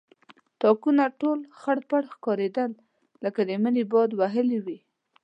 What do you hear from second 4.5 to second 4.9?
وي.